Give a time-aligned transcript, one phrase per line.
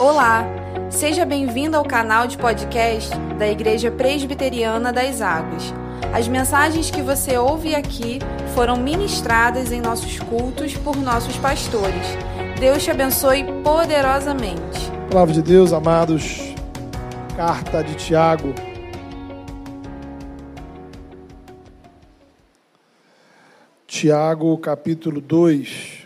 [0.00, 0.46] Olá,
[0.88, 5.74] seja bem-vindo ao canal de podcast da Igreja Presbiteriana das Águas.
[6.10, 8.18] As mensagens que você ouve aqui
[8.54, 12.16] foram ministradas em nossos cultos por nossos pastores.
[12.58, 14.90] Deus te abençoe poderosamente.
[15.10, 16.54] Palavra de Deus, amados,
[17.36, 18.54] carta de Tiago.
[23.86, 25.99] Tiago, capítulo 2.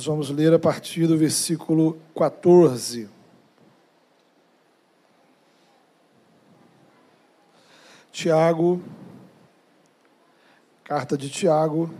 [0.00, 3.06] Nós vamos ler a partir do versículo 14.
[8.10, 8.82] Tiago,
[10.82, 11.92] carta de Tiago,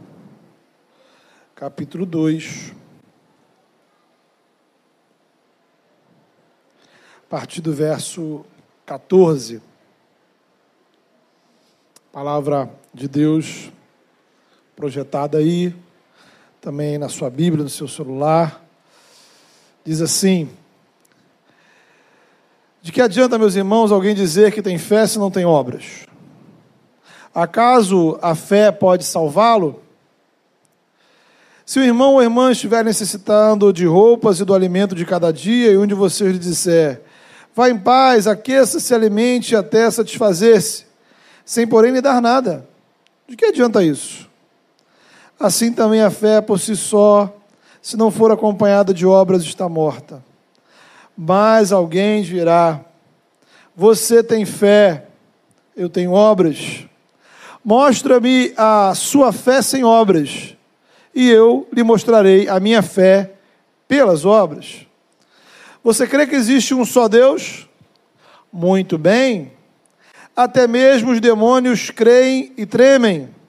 [1.55, 2.73] capítulo 2.
[7.19, 8.47] A partir do verso
[8.87, 9.61] 14.
[12.11, 13.71] Palavra de Deus
[14.75, 15.77] projetada aí
[16.61, 18.63] também na sua Bíblia, no seu celular.
[19.85, 20.49] Diz assim:
[22.83, 26.07] De que adianta, meus irmãos, alguém dizer que tem fé se não tem obras?
[27.35, 29.83] Acaso a fé pode salvá-lo?
[31.65, 35.71] Se o irmão ou irmã estiver necessitando de roupas e do alimento de cada dia,
[35.71, 37.01] e um de vocês lhe disser,
[37.55, 40.85] vá em paz, aqueça-se, alimente até satisfazer-se,
[41.45, 42.69] sem porém lhe dar nada,
[43.29, 44.30] de que adianta isso?
[45.41, 47.35] Assim também a fé por si só,
[47.81, 50.23] se não for acompanhada de obras, está morta.
[51.17, 52.85] Mas alguém dirá:
[53.75, 55.07] Você tem fé,
[55.75, 56.85] eu tenho obras.
[57.65, 60.55] Mostra-me a sua fé sem obras,
[61.15, 63.33] e eu lhe mostrarei a minha fé
[63.89, 64.87] pelas obras.
[65.83, 67.67] Você crê que existe um só Deus?
[68.53, 69.53] Muito bem.
[70.37, 73.40] Até mesmo os demônios creem e tremem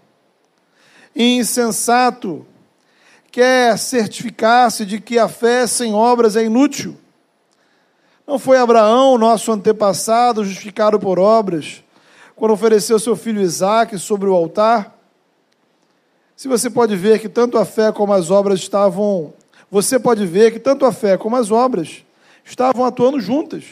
[1.15, 2.45] insensato,
[3.31, 6.97] quer certificar-se de que a fé sem obras é inútil.
[8.25, 11.83] Não foi Abraão, nosso antepassado, justificado por obras,
[12.35, 14.97] quando ofereceu seu filho Isaque sobre o altar?
[16.35, 19.31] Se você pode ver que tanto a fé como as obras estavam.
[19.69, 22.03] Você pode ver que tanto a fé como as obras
[22.43, 23.65] estavam atuando juntas.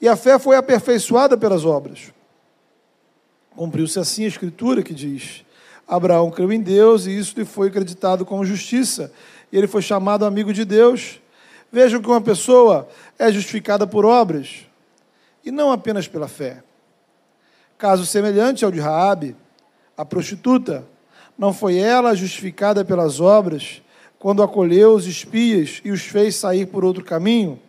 [0.00, 2.12] E a fé foi aperfeiçoada pelas obras.
[3.56, 5.44] Cumpriu-se assim a escritura que diz:
[5.92, 9.12] Abraão creu em Deus e isso lhe foi acreditado como justiça.
[9.52, 11.20] E ele foi chamado amigo de Deus.
[11.70, 12.88] Vejam que uma pessoa
[13.18, 14.66] é justificada por obras
[15.44, 16.64] e não apenas pela fé.
[17.76, 19.36] Caso semelhante ao de Raabe,
[19.94, 20.82] a prostituta,
[21.36, 23.82] não foi ela justificada pelas obras
[24.18, 27.60] quando acolheu os espias e os fez sair por outro caminho?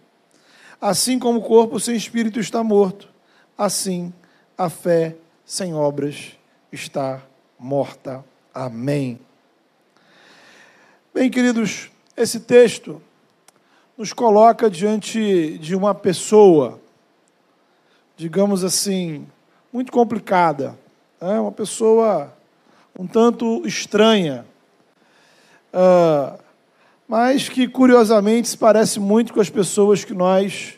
[0.79, 3.09] Assim como o corpo sem espírito está morto,
[3.57, 4.13] assim
[4.57, 6.37] a fé sem obras
[6.71, 7.32] está morta
[7.63, 8.25] morta.
[8.53, 9.17] Amém.
[11.13, 13.01] Bem, queridos, esse texto
[13.97, 16.81] nos coloca diante de uma pessoa,
[18.17, 19.25] digamos assim,
[19.71, 20.77] muito complicada,
[21.21, 21.39] né?
[21.39, 22.35] uma pessoa
[22.99, 24.45] um tanto estranha,
[25.73, 26.37] uh,
[27.07, 30.77] mas que curiosamente se parece muito com as pessoas que nós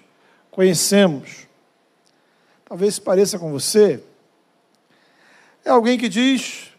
[0.51, 1.47] conhecemos.
[2.63, 4.03] Talvez se pareça com você.
[5.65, 6.74] É alguém que diz: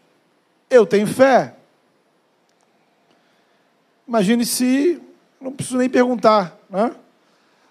[0.69, 1.55] eu tenho fé.
[4.07, 5.01] Imagine se,
[5.39, 6.95] não preciso nem perguntar, né?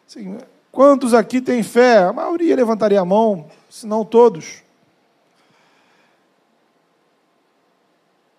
[0.07, 0.39] Assim,
[0.71, 1.99] quantos aqui têm fé?
[1.99, 4.63] A maioria levantaria a mão, se não todos.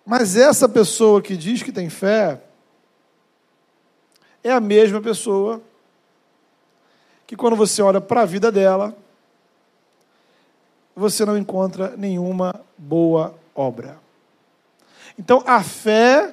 [0.06, 2.40] Mas essa pessoa que diz que tem fé
[4.42, 5.60] é a mesma pessoa
[7.26, 8.96] que, quando você olha para a vida dela,
[10.96, 13.98] você não encontra nenhuma boa obra.
[15.18, 16.32] Então a fé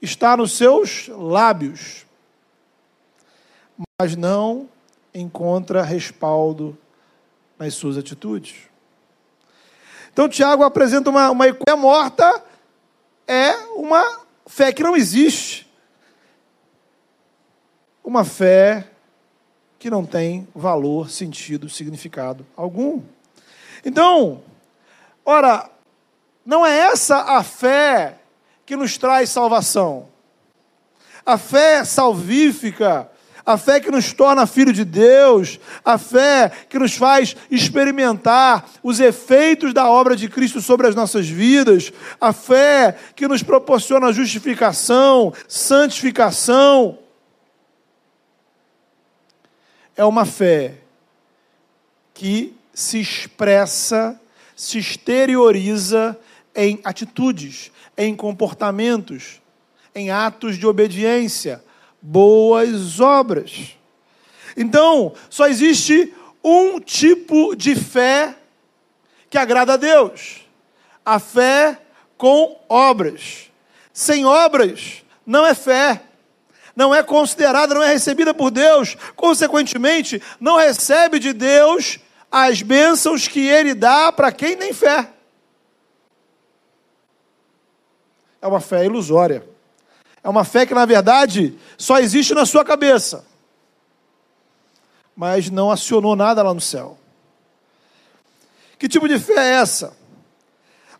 [0.00, 2.06] está nos seus lábios,
[4.00, 4.68] mas não
[5.12, 6.78] encontra respaldo
[7.58, 8.54] nas suas atitudes.
[10.12, 12.44] Então Tiago apresenta uma, uma fé morta,
[13.26, 15.68] é uma fé que não existe.
[18.02, 18.88] Uma fé
[19.78, 23.02] que não tem valor, sentido, significado algum.
[23.84, 24.42] Então,
[25.24, 25.70] ora,
[26.44, 28.19] não é essa a fé
[28.70, 30.06] que nos traz salvação.
[31.26, 33.10] A fé salvífica,
[33.44, 39.00] a fé que nos torna filho de Deus, a fé que nos faz experimentar os
[39.00, 45.34] efeitos da obra de Cristo sobre as nossas vidas, a fé que nos proporciona justificação,
[45.48, 46.96] santificação.
[49.96, 50.74] É uma fé
[52.14, 54.20] que se expressa,
[54.54, 56.16] se exterioriza
[56.54, 59.42] em atitudes, em comportamentos,
[59.94, 61.62] em atos de obediência,
[62.00, 63.76] boas obras.
[64.56, 68.34] Então, só existe um tipo de fé
[69.28, 70.40] que agrada a Deus:
[71.04, 71.78] a fé
[72.16, 73.50] com obras.
[73.92, 76.00] Sem obras, não é fé,
[76.74, 81.98] não é considerada, não é recebida por Deus, consequentemente, não recebe de Deus
[82.32, 85.06] as bênçãos que Ele dá para quem tem fé.
[88.40, 89.46] É uma fé ilusória.
[90.22, 93.24] É uma fé que, na verdade, só existe na sua cabeça.
[95.16, 96.98] Mas não acionou nada lá no céu.
[98.78, 99.96] Que tipo de fé é essa?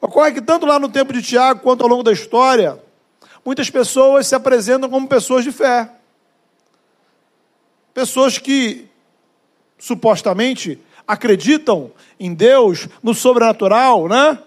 [0.01, 2.83] Ocorre que, tanto lá no tempo de Tiago quanto ao longo da história,
[3.45, 5.91] muitas pessoas se apresentam como pessoas de fé.
[7.93, 8.89] Pessoas que,
[9.79, 14.39] supostamente, acreditam em Deus, no sobrenatural, né?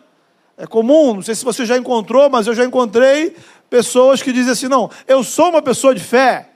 [0.58, 3.36] É comum, não sei se você já encontrou, mas eu já encontrei
[3.70, 6.50] pessoas que dizem assim: não, eu sou uma pessoa de fé.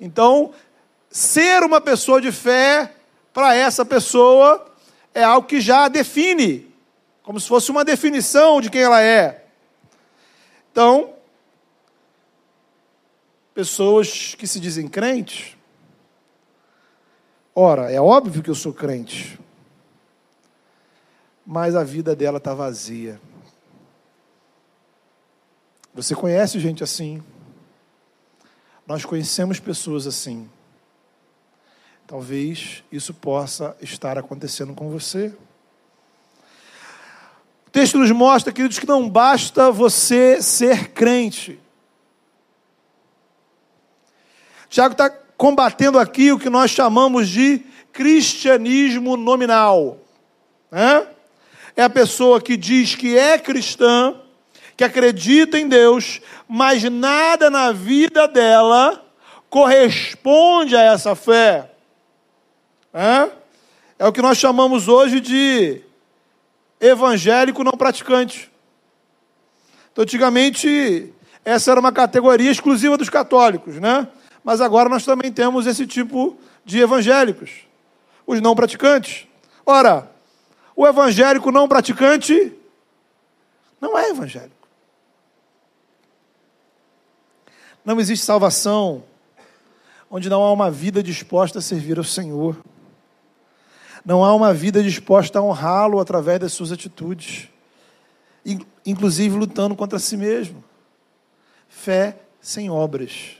[0.00, 0.52] Então,
[1.10, 2.94] ser uma pessoa de fé,
[3.32, 4.66] para essa pessoa,
[5.14, 6.72] é algo que já define,
[7.22, 9.44] como se fosse uma definição de quem ela é.
[10.72, 11.14] Então,
[13.54, 15.56] pessoas que se dizem crentes,
[17.54, 19.38] ora, é óbvio que eu sou crente,
[21.50, 23.20] mas a vida dela está vazia.
[25.92, 27.20] Você conhece gente assim?
[28.86, 30.48] Nós conhecemos pessoas assim.
[32.06, 35.34] Talvez isso possa estar acontecendo com você.
[37.66, 41.58] O texto nos mostra, queridos, que não basta você ser crente.
[44.68, 47.58] Tiago está combatendo aqui o que nós chamamos de
[47.92, 49.98] cristianismo nominal.
[50.70, 51.08] Né?
[51.76, 54.14] É a pessoa que diz que é cristã,
[54.76, 59.04] que acredita em Deus, mas nada na vida dela
[59.48, 61.70] corresponde a essa fé.
[62.92, 63.30] É,
[63.98, 65.82] é o que nós chamamos hoje de
[66.80, 68.50] evangélico não praticante.
[69.92, 71.12] Então, antigamente,
[71.44, 74.08] essa era uma categoria exclusiva dos católicos, né?
[74.42, 77.50] Mas agora nós também temos esse tipo de evangélicos,
[78.26, 79.26] os não praticantes.
[79.66, 80.10] Ora,
[80.80, 82.56] o evangélico não praticante
[83.78, 84.66] não é evangélico.
[87.84, 89.04] Não existe salvação
[90.10, 92.56] onde não há uma vida disposta a servir ao Senhor.
[94.02, 97.50] Não há uma vida disposta a honrá-lo através das suas atitudes,
[98.86, 100.64] inclusive lutando contra si mesmo.
[101.68, 103.36] Fé sem obras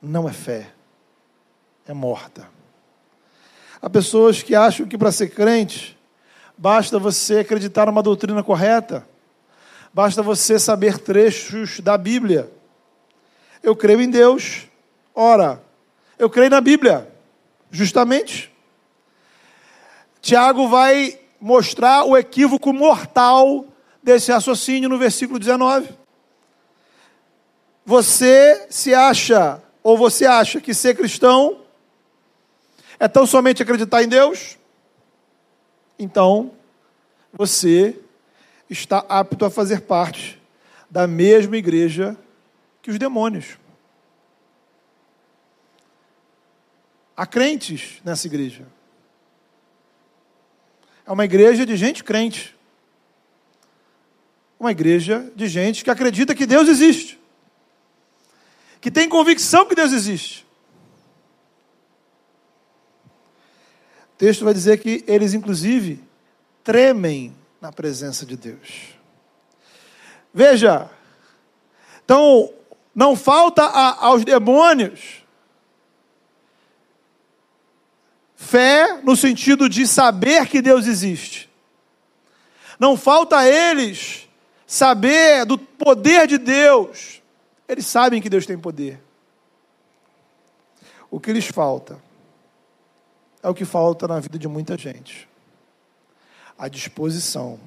[0.00, 0.72] não é fé,
[1.84, 2.55] é morta.
[3.80, 5.98] Há pessoas que acham que para ser crente,
[6.56, 9.06] basta você acreditar numa doutrina correta,
[9.92, 12.50] basta você saber trechos da Bíblia.
[13.62, 14.66] Eu creio em Deus,
[15.14, 15.62] ora,
[16.18, 17.06] eu creio na Bíblia,
[17.70, 18.52] justamente.
[20.20, 23.66] Tiago vai mostrar o equívoco mortal
[24.02, 25.90] desse raciocínio no versículo 19.
[27.84, 31.65] Você se acha, ou você acha que ser cristão
[32.98, 34.58] é tão somente acreditar em Deus?
[35.98, 36.52] Então,
[37.32, 37.98] você
[38.68, 40.40] está apto a fazer parte
[40.90, 42.16] da mesma igreja
[42.80, 43.58] que os demônios.
[47.16, 48.66] Há crentes nessa igreja.
[51.06, 52.54] É uma igreja de gente crente.
[54.58, 57.18] Uma igreja de gente que acredita que Deus existe.
[58.80, 60.45] Que tem convicção que Deus existe.
[64.16, 66.02] O texto vai dizer que eles, inclusive,
[66.64, 68.94] tremem na presença de Deus.
[70.32, 70.90] Veja,
[72.02, 72.50] então,
[72.94, 75.22] não falta a, aos demônios
[78.34, 81.50] fé no sentido de saber que Deus existe.
[82.80, 84.26] Não falta a eles
[84.66, 87.20] saber do poder de Deus.
[87.68, 88.98] Eles sabem que Deus tem poder.
[91.10, 92.05] O que lhes falta
[93.42, 95.28] é o que falta na vida de muita gente.
[96.58, 97.60] A disposição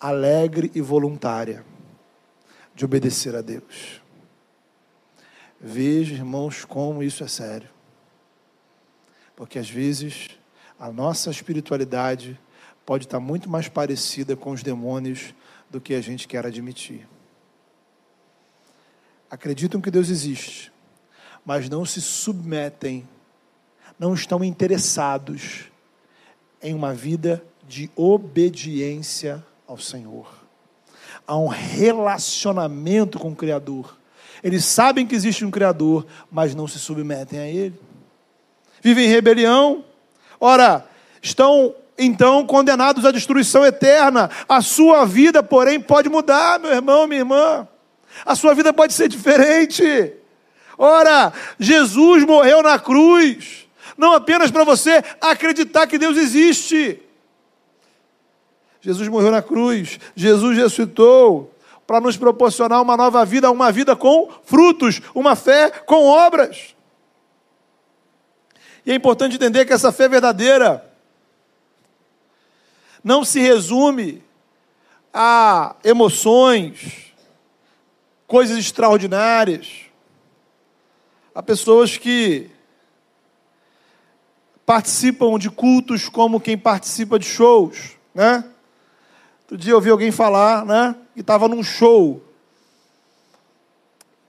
[0.00, 1.64] alegre e voluntária
[2.74, 4.00] de obedecer a Deus.
[5.60, 7.68] Veja, irmãos, como isso é sério.
[9.36, 10.30] Porque às vezes
[10.78, 12.38] a nossa espiritualidade
[12.84, 15.32] pode estar muito mais parecida com os demônios
[15.70, 17.06] do que a gente quer admitir.
[19.30, 20.72] Acreditam que Deus existe,
[21.44, 23.08] mas não se submetem
[24.02, 25.70] não estão interessados
[26.60, 30.26] em uma vida de obediência ao Senhor.
[31.24, 33.96] a um relacionamento com o Criador.
[34.42, 37.78] Eles sabem que existe um Criador, mas não se submetem a Ele.
[38.82, 39.84] Vivem em rebelião.
[40.40, 40.84] Ora,
[41.22, 44.28] estão então condenados à destruição eterna.
[44.48, 47.68] A sua vida, porém, pode mudar, meu irmão, minha irmã.
[48.26, 50.12] A sua vida pode ser diferente.
[50.76, 53.62] Ora, Jesus morreu na cruz,
[53.96, 57.00] não apenas para você acreditar que Deus existe.
[58.80, 61.54] Jesus morreu na cruz, Jesus ressuscitou
[61.86, 66.74] para nos proporcionar uma nova vida, uma vida com frutos, uma fé com obras.
[68.84, 70.90] E é importante entender que essa fé verdadeira
[73.02, 74.22] não se resume
[75.12, 77.12] a emoções,
[78.26, 79.82] coisas extraordinárias.
[81.34, 82.50] Há pessoas que
[84.64, 88.44] participam de cultos como quem participa de shows, né?
[89.42, 90.96] Outro dia eu ouvi alguém falar, né?
[91.14, 92.22] Que estava num show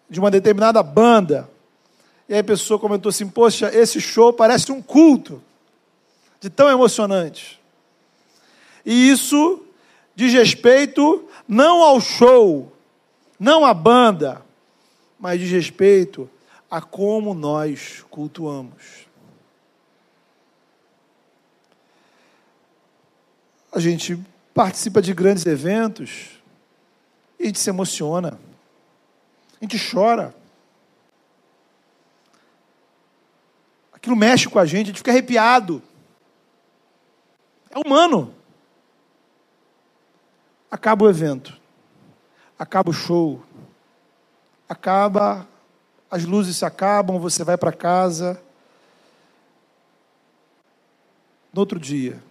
[0.10, 1.50] de uma determinada banda.
[2.28, 5.42] E aí a pessoa comentou assim: Poxa, esse show parece um culto,
[6.40, 7.60] de tão emocionante.
[8.86, 9.64] E isso
[10.16, 12.72] diz respeito não ao show,
[13.40, 14.42] não à banda,
[15.18, 16.30] mas diz respeito
[16.70, 19.03] a como nós cultuamos.
[23.74, 26.40] A gente participa de grandes eventos
[27.40, 28.40] e a gente se emociona,
[29.60, 30.36] a gente chora.
[33.92, 35.82] Aquilo mexe com a gente, a gente fica arrepiado.
[37.72, 38.36] É humano.
[40.70, 41.60] Acaba o evento,
[42.58, 43.44] acaba o show,
[44.68, 45.48] acaba,
[46.10, 48.40] as luzes se acabam, você vai para casa.
[51.52, 52.22] No outro dia,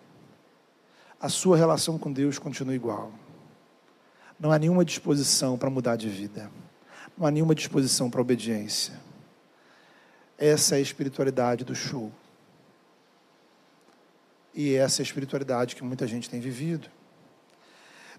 [1.23, 3.13] a sua relação com Deus continua igual.
[4.41, 6.51] Não há nenhuma disposição para mudar de vida.
[7.17, 8.95] Não há nenhuma disposição para obediência.
[10.37, 12.11] Essa é a espiritualidade do show.
[14.53, 16.89] E essa é a espiritualidade que muita gente tem vivido.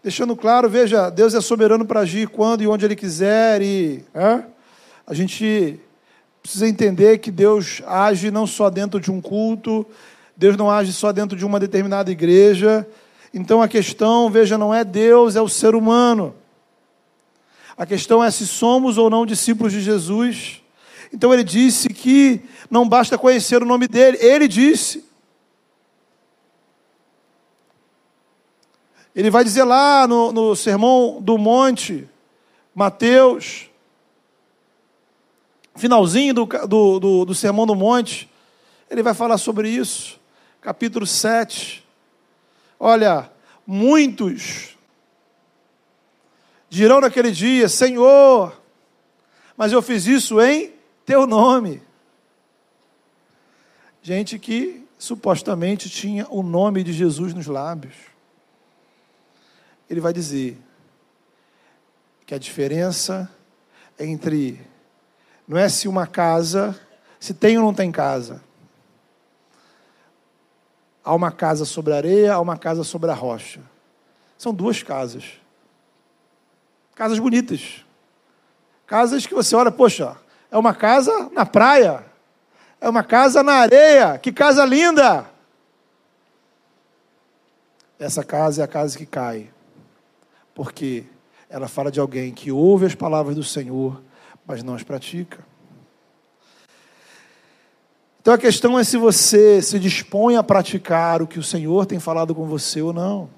[0.01, 4.45] Deixando claro, veja, Deus é soberano para agir quando e onde Ele quiser, e é?
[5.05, 5.77] a gente
[6.41, 9.85] precisa entender que Deus age não só dentro de um culto,
[10.35, 12.87] Deus não age só dentro de uma determinada igreja.
[13.33, 16.35] Então a questão, veja, não é Deus, é o ser humano.
[17.75, 20.61] A questão é se somos ou não discípulos de Jesus.
[21.11, 25.05] Então ele disse que não basta conhecer o nome dele, ele disse.
[29.15, 32.09] Ele vai dizer lá no, no Sermão do Monte,
[32.73, 33.69] Mateus,
[35.75, 38.29] finalzinho do, do, do, do Sermão do Monte,
[38.89, 40.19] ele vai falar sobre isso,
[40.63, 41.85] capítulo 7.
[42.79, 43.29] Olha,
[43.67, 44.77] muitos
[46.69, 48.59] dirão naquele dia: Senhor,
[49.55, 50.73] mas eu fiz isso em
[51.05, 51.81] teu nome.
[54.01, 58.13] Gente que supostamente tinha o nome de Jesus nos lábios
[59.93, 60.57] ele vai dizer
[62.25, 63.29] que a diferença
[63.99, 64.59] entre
[65.47, 66.79] não é se uma casa,
[67.19, 68.41] se tem ou não tem casa.
[71.03, 73.61] Há uma casa sobre a areia, há uma casa sobre a rocha.
[74.37, 75.25] São duas casas.
[76.95, 77.83] Casas bonitas.
[78.87, 80.15] Casas que você olha, poxa,
[80.51, 82.05] é uma casa na praia.
[82.79, 84.17] É uma casa na areia.
[84.17, 85.29] Que casa linda!
[87.99, 89.53] Essa casa é a casa que cai
[90.53, 91.03] porque
[91.49, 94.01] ela fala de alguém que ouve as palavras do Senhor,
[94.45, 95.43] mas não as pratica.
[98.23, 101.99] Então a questão é se você se dispõe a praticar o que o Senhor tem
[101.99, 103.29] falado com você ou não.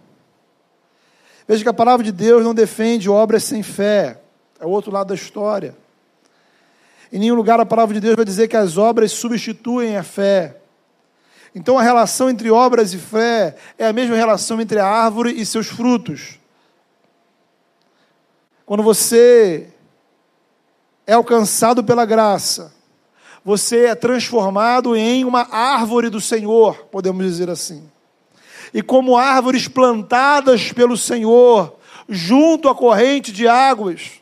[1.48, 4.22] Veja que a palavra de Deus não defende obras sem fé,
[4.60, 5.76] é o outro lado da história.
[7.12, 10.58] Em nenhum lugar a palavra de Deus vai dizer que as obras substituem a fé.
[11.56, 15.44] Então a relação entre obras e fé é a mesma relação entre a árvore e
[15.48, 16.40] seus frutos.
[18.68, 19.68] Quando você
[21.08, 22.72] é alcançado pela graça,
[23.46, 27.88] você é transformado em uma árvore do Senhor, podemos dizer assim.
[28.74, 31.76] E como árvores plantadas pelo Senhor,
[32.10, 34.14] junto à corrente de águas,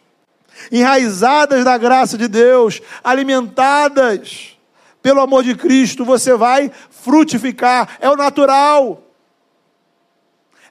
[0.69, 4.57] enraizadas na graça de Deus, alimentadas
[5.01, 7.97] pelo amor de Cristo, você vai frutificar.
[8.01, 9.03] É o natural.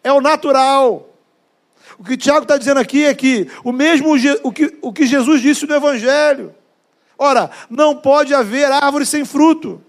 [0.05, 1.09] É o natural.
[1.99, 5.41] O que Tiago está dizendo aqui é que o mesmo o que, o que Jesus
[5.41, 6.55] disse no Evangelho.
[7.19, 9.81] Ora, não pode haver árvore sem fruto.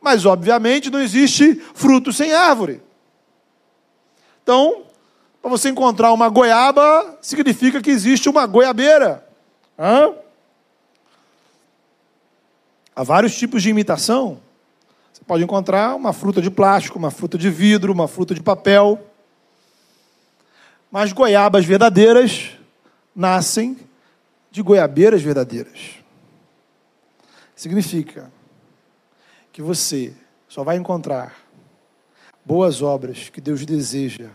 [0.00, 2.82] Mas, obviamente, não existe fruto sem árvore.
[4.42, 4.86] Então,
[5.46, 9.24] Para você encontrar uma goiaba, significa que existe uma goiabeira.
[9.78, 10.12] Hã?
[12.96, 14.40] Há vários tipos de imitação.
[15.12, 19.00] Você pode encontrar uma fruta de plástico, uma fruta de vidro, uma fruta de papel.
[20.90, 22.50] Mas goiabas verdadeiras
[23.14, 23.78] nascem
[24.56, 25.96] de goiabeiras verdadeiras.
[27.54, 28.32] Significa
[29.52, 30.14] que você
[30.48, 31.36] só vai encontrar
[32.42, 34.30] boas obras que Deus deseja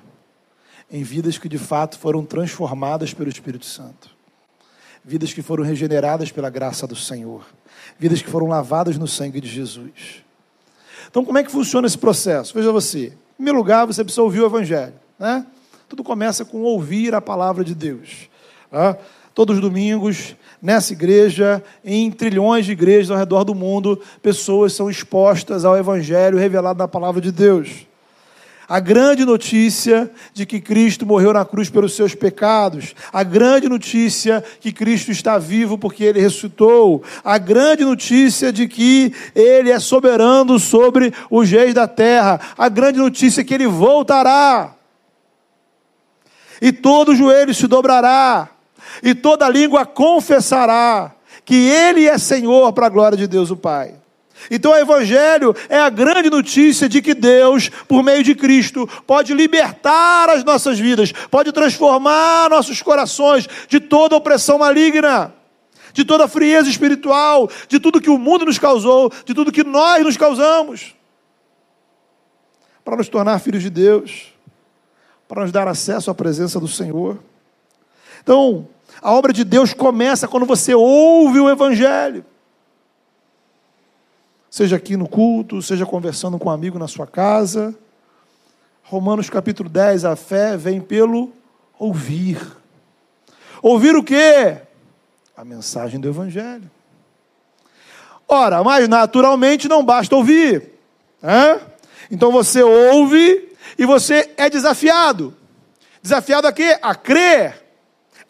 [0.91, 4.15] em vidas que de fato foram transformadas pelo Espírito Santo,
[5.03, 7.43] vidas que foram regeneradas pela graça do Senhor,
[7.97, 10.23] vidas que foram lavadas no sangue de Jesus.
[11.09, 12.53] Então, como é que funciona esse processo?
[12.53, 13.07] Veja você.
[13.07, 14.93] Em primeiro lugar, você precisa ouvir o Evangelho.
[15.17, 15.47] Né?
[15.89, 18.29] Tudo começa com ouvir a palavra de Deus.
[18.69, 18.99] Tá?
[19.33, 24.89] Todos os domingos, nessa igreja, em trilhões de igrejas ao redor do mundo, pessoas são
[24.89, 27.87] expostas ao Evangelho revelado na palavra de Deus.
[28.67, 34.41] A grande notícia de que Cristo morreu na cruz pelos seus pecados, a grande notícia
[34.61, 40.57] que Cristo está vivo porque ele ressuscitou, a grande notícia de que ele é soberano
[40.57, 44.73] sobre os reis da terra, a grande notícia que ele voltará.
[46.61, 48.49] E todo joelho se dobrará,
[49.01, 51.13] e toda língua confessará
[51.45, 53.95] que Ele é Senhor para a glória de Deus o Pai.
[54.49, 59.33] Então o Evangelho é a grande notícia de que Deus, por meio de Cristo, pode
[59.33, 65.33] libertar as nossas vidas, pode transformar nossos corações de toda opressão maligna,
[65.93, 70.03] de toda frieza espiritual, de tudo que o mundo nos causou, de tudo que nós
[70.03, 70.95] nos causamos,
[72.83, 74.33] para nos tornar filhos de Deus,
[75.27, 77.19] para nos dar acesso à presença do Senhor.
[78.21, 78.67] Então,
[79.01, 82.25] a obra de Deus começa quando você ouve o Evangelho.
[84.49, 87.73] Seja aqui no culto, seja conversando com um amigo na sua casa.
[88.83, 91.31] Romanos capítulo 10, a fé vem pelo
[91.79, 92.39] ouvir.
[93.61, 94.57] Ouvir o quê?
[95.37, 96.69] A mensagem do Evangelho.
[98.27, 100.69] Ora, mas naturalmente não basta ouvir.
[102.09, 105.33] Então você ouve e você é desafiado.
[106.01, 106.77] Desafiado a quê?
[106.81, 107.60] A crer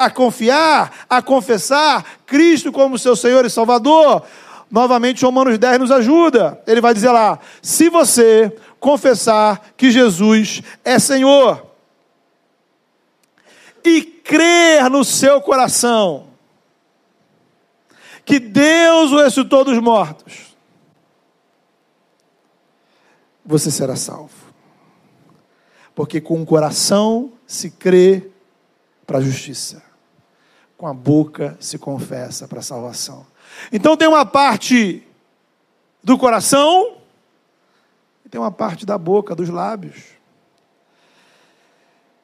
[0.02, 4.24] a confiar, a confessar Cristo como seu Senhor e Salvador.
[4.70, 6.62] Novamente, Romanos 10 nos ajuda.
[6.66, 11.68] Ele vai dizer lá: se você confessar que Jesus é Senhor
[13.84, 16.28] e crer no seu coração
[18.26, 20.56] que Deus o ressuscitou dos mortos,
[23.46, 24.52] você será salvo.
[25.94, 28.30] Porque com o coração se crê
[29.06, 29.91] para a justiça
[30.82, 33.24] com a boca se confessa para a salvação.
[33.72, 35.08] Então tem uma parte
[36.04, 36.98] do coração
[38.26, 40.02] e tem uma parte da boca, dos lábios.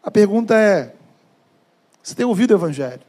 [0.01, 0.95] A pergunta é:
[2.01, 3.03] você tem ouvido o Evangelho?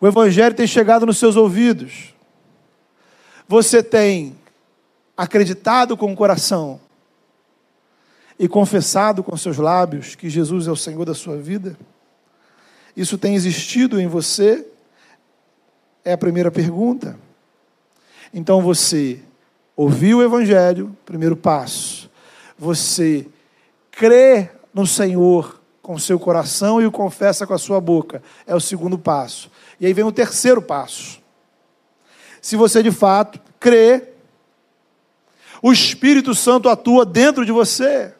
[0.00, 2.14] O Evangelho tem chegado nos seus ouvidos.
[3.48, 4.38] Você tem
[5.16, 6.80] acreditado com o coração
[8.38, 11.76] e confessado com seus lábios que Jesus é o Senhor da sua vida?
[12.96, 14.66] Isso tem existido em você?
[16.04, 17.18] É a primeira pergunta.
[18.32, 19.20] Então você
[19.76, 22.10] ouviu o Evangelho, primeiro passo.
[22.58, 23.26] Você
[23.90, 28.22] crê no Senhor com seu coração e o confessa com a sua boca.
[28.46, 29.50] É o segundo passo.
[29.80, 31.20] E aí vem o terceiro passo.
[32.40, 34.08] Se você de fato crê,
[35.62, 38.12] o Espírito Santo atua dentro de você,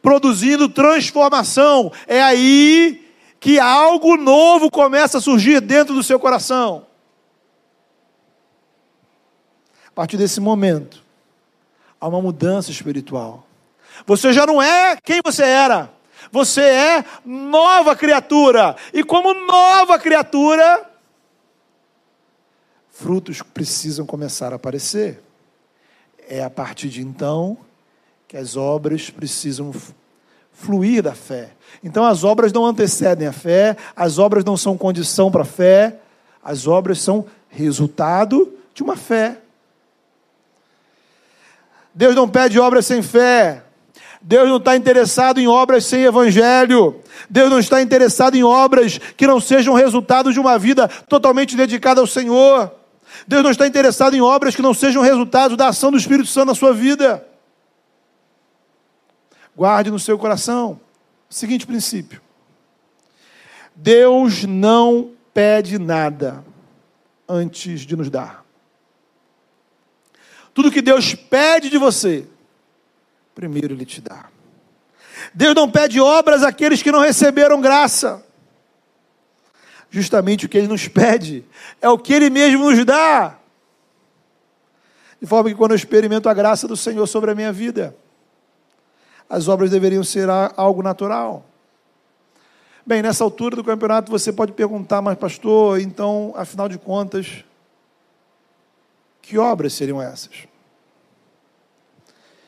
[0.00, 1.92] produzindo transformação.
[2.06, 3.05] É aí
[3.46, 6.84] que algo novo começa a surgir dentro do seu coração.
[9.86, 11.00] A partir desse momento,
[12.00, 13.46] há uma mudança espiritual.
[14.04, 15.92] Você já não é quem você era.
[16.32, 18.74] Você é nova criatura.
[18.92, 20.84] E como nova criatura,
[22.90, 25.22] frutos precisam começar a aparecer.
[26.28, 27.56] É a partir de então
[28.26, 29.72] que as obras precisam
[30.56, 31.50] fluir da fé.
[31.84, 35.98] Então as obras não antecedem a fé, as obras não são condição para a fé,
[36.42, 39.38] as obras são resultado de uma fé.
[41.94, 43.62] Deus não pede obras sem fé.
[44.20, 47.00] Deus não está interessado em obras sem evangelho.
[47.30, 52.00] Deus não está interessado em obras que não sejam resultado de uma vida totalmente dedicada
[52.00, 52.72] ao Senhor.
[53.26, 56.48] Deus não está interessado em obras que não sejam resultado da ação do Espírito Santo
[56.48, 57.24] na sua vida.
[59.56, 60.78] Guarde no seu coração
[61.30, 62.20] o seguinte princípio:
[63.74, 66.44] Deus não pede nada
[67.28, 68.44] antes de nos dar.
[70.52, 72.26] Tudo que Deus pede de você,
[73.34, 74.26] primeiro Ele te dá.
[75.34, 78.24] Deus não pede obras àqueles que não receberam graça.
[79.90, 81.44] Justamente o que Ele nos pede
[81.80, 83.38] é o que Ele mesmo nos dá.
[85.20, 87.96] De forma que quando eu experimento a graça do Senhor sobre a minha vida,
[89.28, 91.44] as obras deveriam ser algo natural.
[92.84, 97.44] Bem, nessa altura do campeonato você pode perguntar, mas pastor, então, afinal de contas,
[99.20, 100.46] que obras seriam essas?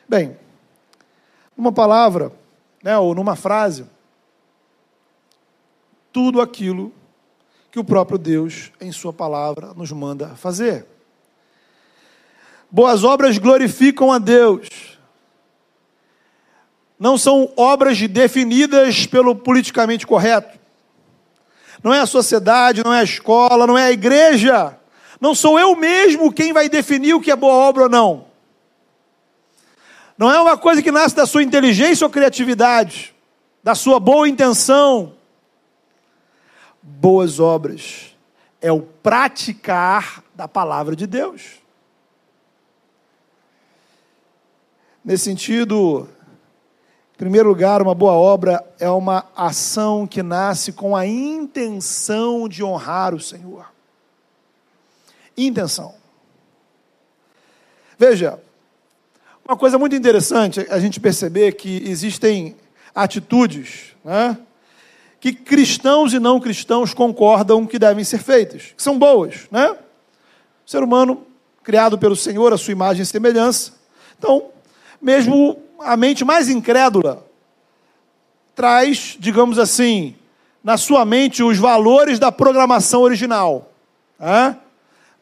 [0.08, 0.38] Bem,
[1.56, 2.32] numa palavra,
[2.82, 3.84] né, ou numa frase,
[6.12, 6.92] tudo aquilo
[7.70, 10.86] que o próprio Deus, em Sua palavra, nos manda fazer.
[12.70, 14.97] Boas obras glorificam a Deus.
[16.98, 20.58] Não são obras definidas pelo politicamente correto.
[21.82, 24.78] Não é a sociedade, não é a escola, não é a igreja
[25.20, 28.28] não sou eu mesmo quem vai definir o que é boa obra ou não.
[30.16, 33.14] Não é uma coisa que nasce da sua inteligência ou criatividade,
[33.62, 35.14] da sua boa intenção.
[36.82, 38.16] Boas obras
[38.60, 41.58] é o praticar da palavra de Deus.
[45.04, 46.08] Nesse sentido,
[47.18, 52.62] em primeiro lugar, uma boa obra é uma ação que nasce com a intenção de
[52.62, 53.66] honrar o Senhor
[55.46, 55.94] intenção.
[57.96, 58.38] Veja,
[59.46, 62.56] uma coisa muito interessante a gente perceber que existem
[62.94, 64.36] atitudes né,
[65.20, 69.48] que cristãos e não cristãos concordam que devem ser feitas, que são boas.
[69.50, 69.70] Né?
[70.66, 71.26] O ser humano,
[71.62, 73.72] criado pelo Senhor, a sua imagem e semelhança.
[74.18, 74.46] Então,
[75.00, 77.24] mesmo a mente mais incrédula
[78.54, 80.16] traz, digamos assim,
[80.64, 83.70] na sua mente os valores da programação original.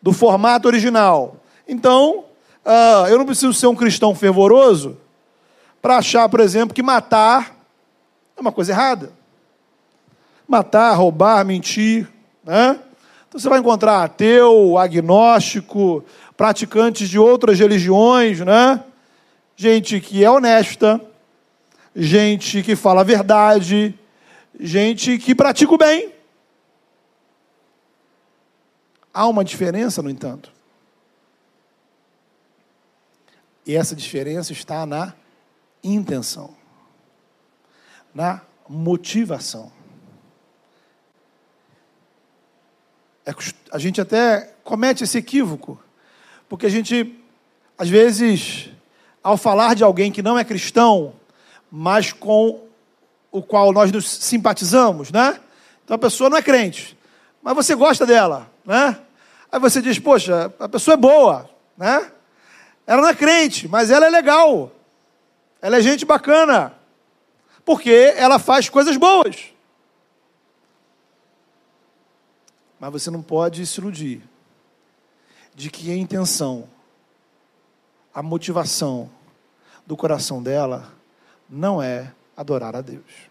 [0.00, 1.36] Do formato original.
[1.68, 2.24] Então,
[2.64, 4.96] uh, eu não preciso ser um cristão fervoroso
[5.82, 7.54] para achar, por exemplo, que matar
[8.36, 9.12] é uma coisa errada.
[10.48, 12.08] Matar, roubar, mentir.
[12.44, 12.78] Né?
[13.28, 16.04] Então você vai encontrar ateu, agnóstico,
[16.36, 18.82] praticantes de outras religiões, né?
[19.56, 21.00] Gente que é honesta,
[21.94, 23.98] gente que fala a verdade,
[24.60, 26.12] gente que pratica o bem.
[29.12, 30.52] Há uma diferença, no entanto.
[33.64, 35.14] E essa diferença está na
[35.82, 36.54] intenção,
[38.14, 39.72] na motivação.
[43.24, 43.32] É
[43.72, 45.82] a gente até comete esse equívoco,
[46.48, 47.18] porque a gente,
[47.76, 48.70] às vezes,
[49.26, 51.12] ao falar de alguém que não é cristão,
[51.68, 52.62] mas com
[53.32, 55.40] o qual nós nos simpatizamos, né?
[55.84, 56.96] Então a pessoa não é crente,
[57.42, 58.96] mas você gosta dela, né?
[59.50, 62.12] Aí você diz, poxa, a pessoa é boa, né?
[62.86, 64.70] Ela não é crente, mas ela é legal.
[65.60, 66.72] Ela é gente bacana.
[67.64, 69.46] Porque ela faz coisas boas.
[72.78, 74.22] Mas você não pode se iludir
[75.52, 76.68] de que a intenção,
[78.14, 79.10] a motivação
[79.87, 80.92] do coração dela
[81.49, 83.31] não é adorar a Deus.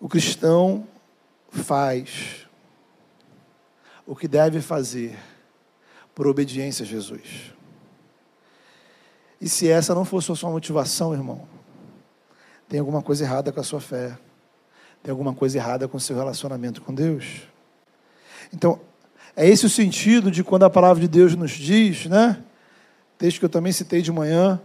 [0.00, 0.86] O cristão
[1.50, 2.46] faz
[4.06, 5.18] o que deve fazer
[6.14, 7.52] por obediência a Jesus.
[9.40, 11.46] E se essa não fosse a sua motivação, irmão,
[12.68, 14.18] tem alguma coisa errada com a sua fé,
[15.02, 17.42] tem alguma coisa errada com o seu relacionamento com Deus.
[18.52, 18.80] Então,
[19.36, 22.42] é esse o sentido de quando a palavra de Deus nos diz, né?
[23.18, 24.60] Texto que eu também citei de manhã.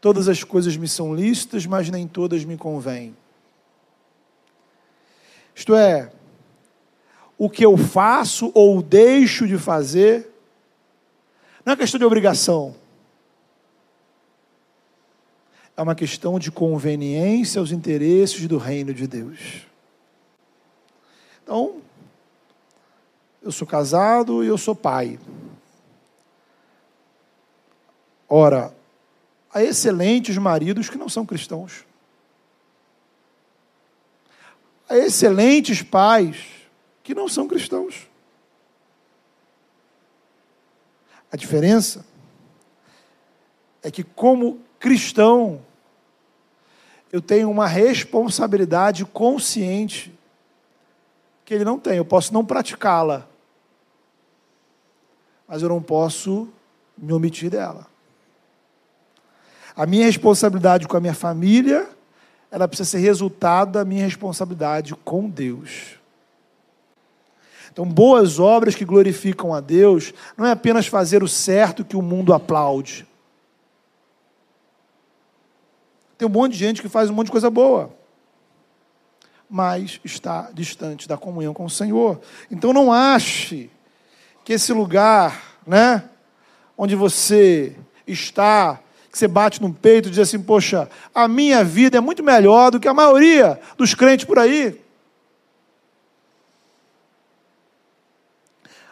[0.00, 3.14] Todas as coisas me são lícitas, mas nem todas me convêm.
[5.54, 6.10] Isto é,
[7.36, 10.30] o que eu faço ou deixo de fazer,
[11.64, 12.74] não é questão de obrigação.
[15.76, 19.66] É uma questão de conveniência aos interesses do reino de Deus.
[21.42, 21.76] Então,
[23.42, 25.18] eu sou casado e eu sou pai.
[28.32, 28.72] Ora,
[29.52, 31.84] há excelentes maridos que não são cristãos.
[34.90, 36.44] a excelentes pais
[37.04, 38.08] que não são cristãos.
[41.30, 42.04] A diferença
[43.84, 45.64] é que, como cristão,
[47.12, 50.12] eu tenho uma responsabilidade consciente
[51.44, 51.96] que ele não tem.
[51.96, 53.28] Eu posso não praticá-la,
[55.46, 56.48] mas eu não posso
[56.98, 57.89] me omitir dela.
[59.76, 61.88] A minha responsabilidade com a minha família
[62.50, 66.00] ela precisa ser resultado da minha responsabilidade com Deus.
[67.72, 72.02] Então, boas obras que glorificam a Deus não é apenas fazer o certo que o
[72.02, 73.06] mundo aplaude.
[76.18, 77.94] Tem um monte de gente que faz um monte de coisa boa,
[79.48, 82.20] mas está distante da comunhão com o Senhor.
[82.50, 83.70] Então não ache
[84.44, 86.10] que esse lugar, né,
[86.76, 88.80] onde você está,
[89.10, 92.70] que você bate no peito e diz assim: Poxa, a minha vida é muito melhor
[92.70, 94.80] do que a maioria dos crentes por aí.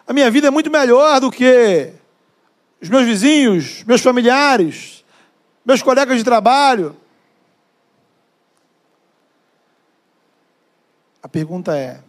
[0.07, 1.93] A minha vida é muito melhor do que
[2.81, 5.05] os meus vizinhos, meus familiares,
[5.65, 6.97] meus colegas de trabalho.
[11.23, 12.01] A pergunta é: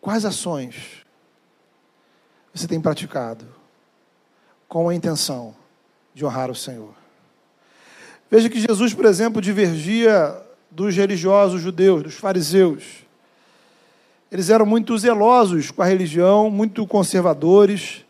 [0.00, 1.04] quais ações
[2.54, 3.57] você tem praticado
[4.68, 5.56] com a intenção
[6.14, 6.94] de honrar o Senhor?
[8.30, 10.36] Veja que Jesus, por exemplo, divergia
[10.70, 12.84] dos religiosos judeus, dos fariseus.
[14.30, 18.04] Eles eram muito zelosos com a religião, muito conservadores.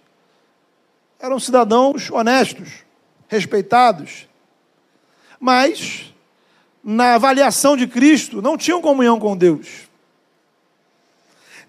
[1.20, 2.84] Eram cidadãos honestos,
[3.28, 4.28] respeitados.
[5.38, 6.12] Mas,
[6.82, 9.88] na avaliação de Cristo, não tinham comunhão com Deus.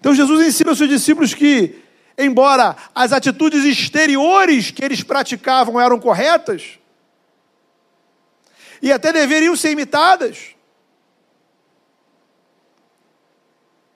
[0.00, 1.78] Então, Jesus ensina aos seus discípulos que,
[2.16, 6.78] embora as atitudes exteriores que eles praticavam eram corretas,
[8.82, 10.54] e até deveriam ser imitadas,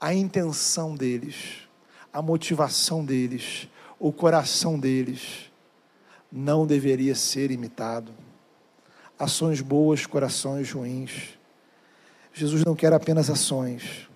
[0.00, 1.66] a intenção deles,
[2.12, 5.50] a motivação deles, o coração deles
[6.30, 8.12] não deveria ser imitado.
[9.18, 11.38] Ações boas, corações ruins.
[12.34, 14.08] Jesus não quer apenas ações.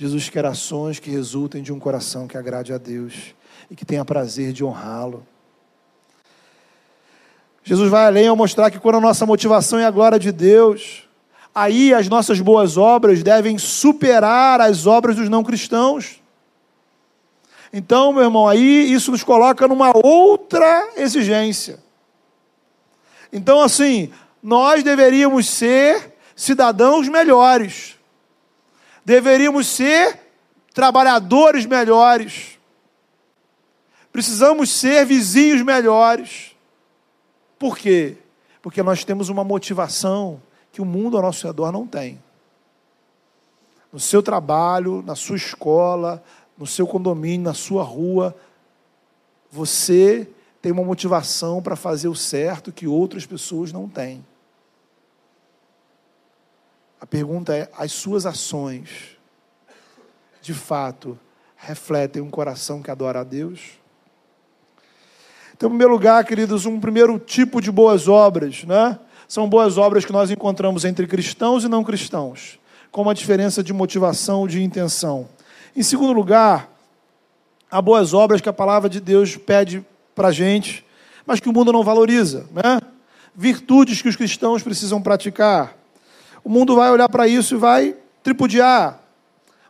[0.00, 3.34] Jesus quer ações que resultem de um coração que agrade a Deus
[3.68, 5.26] e que tenha prazer de honrá-lo.
[7.64, 11.08] Jesus vai além ao mostrar que quando a nossa motivação é a glória de Deus,
[11.52, 16.22] aí as nossas boas obras devem superar as obras dos não cristãos.
[17.72, 21.80] Então, meu irmão, aí isso nos coloca numa outra exigência.
[23.32, 27.97] Então, assim, nós deveríamos ser cidadãos melhores,
[29.08, 30.20] deveríamos ser
[30.74, 32.58] trabalhadores melhores,
[34.12, 36.54] precisamos ser vizinhos melhores.
[37.58, 38.18] Por quê?
[38.60, 42.22] Porque nós temos uma motivação que o mundo ao nosso redor não tem.
[43.90, 46.22] No seu trabalho, na sua escola,
[46.58, 48.36] no seu condomínio, na sua rua,
[49.50, 50.28] você
[50.60, 54.22] tem uma motivação para fazer o certo que outras pessoas não têm.
[57.00, 59.16] A pergunta é: as suas ações,
[60.40, 61.18] de fato,
[61.56, 63.78] refletem um coração que adora a Deus?
[65.56, 68.98] Então, em primeiro lugar, queridos, um primeiro tipo de boas obras, né?
[69.28, 72.58] são boas obras que nós encontramos entre cristãos e não cristãos,
[72.90, 75.28] com uma diferença de motivação, de intenção.
[75.76, 76.70] Em segundo lugar,
[77.70, 79.84] há boas obras que a palavra de Deus pede
[80.14, 80.84] para a gente,
[81.26, 82.80] mas que o mundo não valoriza, né?
[83.36, 85.76] Virtudes que os cristãos precisam praticar.
[86.44, 89.02] O mundo vai olhar para isso e vai tripudiar,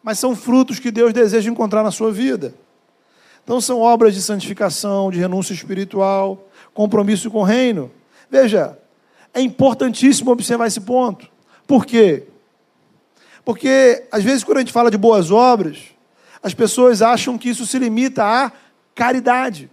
[0.03, 2.55] mas são frutos que Deus deseja encontrar na sua vida.
[3.45, 7.91] Então, são obras de santificação, de renúncia espiritual, compromisso com o reino.
[8.31, 8.79] Veja,
[9.33, 11.29] é importantíssimo observar esse ponto.
[11.67, 12.25] Por quê?
[13.45, 15.79] Porque, às vezes, quando a gente fala de boas obras,
[16.43, 18.53] as pessoas acham que isso se limita à
[18.95, 19.71] caridade.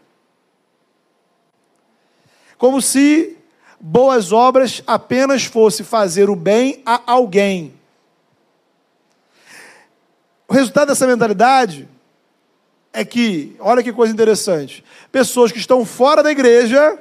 [2.57, 3.34] Como se
[3.87, 7.71] boas obras apenas fosse fazer o bem a alguém.
[10.47, 11.87] O resultado dessa mentalidade
[12.91, 16.99] é que, olha que coisa interessante, pessoas que estão fora da igreja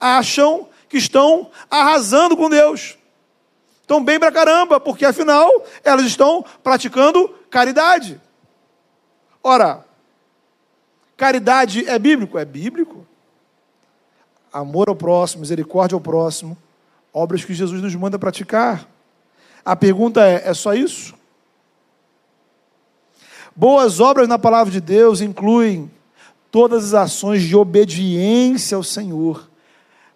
[0.00, 2.98] acham que estão arrasando com Deus.
[3.80, 5.48] Estão bem pra caramba, porque afinal
[5.84, 8.20] elas estão praticando caridade.
[9.44, 9.86] Ora,
[11.16, 12.36] caridade é bíblico?
[12.36, 13.06] É bíblico.
[14.58, 16.58] Amor ao próximo, misericórdia ao próximo,
[17.12, 18.88] obras que Jesus nos manda praticar.
[19.64, 21.14] A pergunta é: é só isso?
[23.54, 25.88] Boas obras na palavra de Deus incluem
[26.50, 29.48] todas as ações de obediência ao Senhor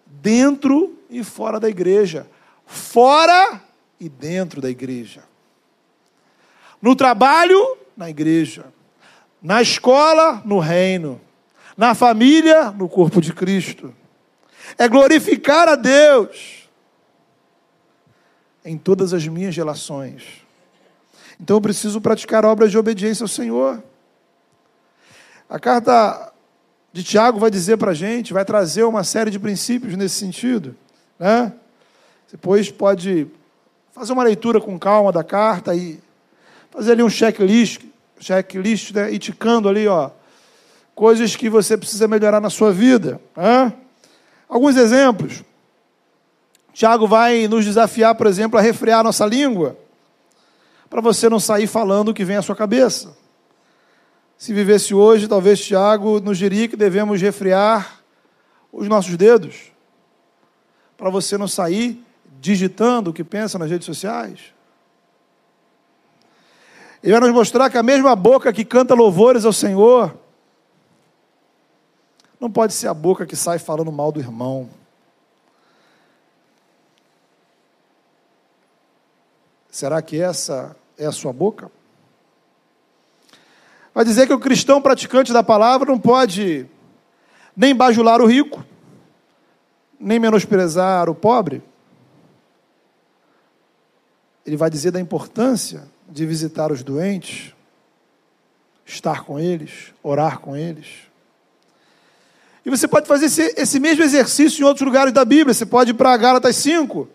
[0.05, 2.27] dentro e fora da igreja.
[2.65, 3.61] Fora
[3.97, 5.23] e dentro da igreja.
[6.81, 8.65] No trabalho, na igreja.
[9.41, 11.21] Na escola, no reino.
[11.77, 13.93] Na família, no corpo de Cristo.
[14.77, 16.69] É glorificar a Deus
[18.65, 20.23] em todas as minhas relações.
[21.39, 23.83] Então eu preciso praticar obras de obediência ao Senhor.
[25.49, 26.31] A carta
[26.91, 30.75] de Tiago vai dizer para a gente, vai trazer uma série de princípios nesse sentido.
[31.19, 31.51] Né?
[32.31, 33.27] Depois pode
[33.91, 35.99] fazer uma leitura com calma da carta e
[36.71, 37.81] fazer ali um checklist,
[38.19, 39.11] checklist né?
[39.11, 40.11] e ticando ali, ó,
[40.95, 43.19] coisas que você precisa melhorar na sua vida.
[43.35, 43.73] Né?
[44.53, 45.43] Alguns exemplos.
[46.73, 49.75] Tiago vai nos desafiar, por exemplo, a refrear nossa língua,
[50.91, 53.17] para você não sair falando o que vem à sua cabeça.
[54.37, 57.99] Se vivesse hoje, talvez Tiago nos diria que devemos refrear
[58.71, 59.71] os nossos dedos,
[60.95, 61.99] para você não sair
[62.39, 64.53] digitando o que pensa nas redes sociais.
[67.01, 70.15] Ele vai nos mostrar que a mesma boca que canta louvores ao Senhor
[72.43, 74.69] não pode ser a boca que sai falando mal do irmão.
[79.71, 81.71] Será que essa é a sua boca?
[83.93, 86.67] Vai dizer que o cristão praticante da palavra não pode
[87.55, 88.61] nem bajular o rico,
[89.97, 91.63] nem menosprezar o pobre.
[94.45, 97.55] Ele vai dizer da importância de visitar os doentes,
[98.85, 101.12] estar com eles, orar com eles.
[102.65, 105.53] E você pode fazer esse, esse mesmo exercício em outros lugares da Bíblia.
[105.53, 107.07] Você pode ir para Gálatas 5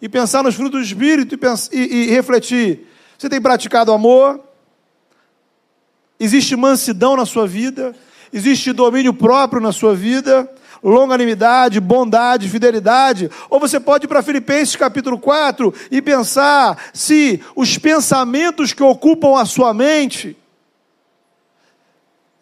[0.00, 2.86] e pensar nos frutos do Espírito e, pensar, e, e refletir.
[3.16, 4.40] Você tem praticado amor?
[6.18, 7.94] Existe mansidão na sua vida?
[8.32, 10.48] Existe domínio próprio na sua vida?
[10.82, 13.30] longanimidade, bondade, fidelidade.
[13.50, 19.40] Ou você pode ir para Filipenses capítulo 4 e pensar se os pensamentos que ocupam
[19.40, 20.36] a sua mente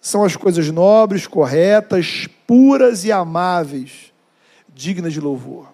[0.07, 4.13] são as coisas nobres, corretas, puras e amáveis,
[4.73, 5.67] dignas de louvor.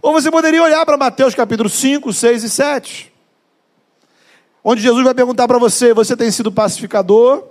[0.00, 3.12] Ou você poderia olhar para Mateus capítulo 5, 6 e 7,
[4.64, 7.44] onde Jesus vai perguntar para você: você tem sido pacificador?